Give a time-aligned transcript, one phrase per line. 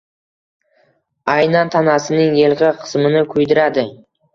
[1.35, 3.91] Aynan tanasining yelka qismini kuydiradi.